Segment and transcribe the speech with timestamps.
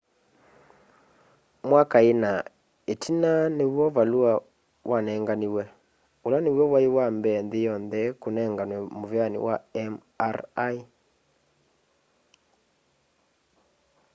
[1.69, 2.31] mwaka ina
[2.93, 4.31] itina niw'o valua
[4.89, 5.63] wanenganiwe
[6.25, 10.79] ula niw'o wai wambee nthi yonthe kunenganwe muveani wa mri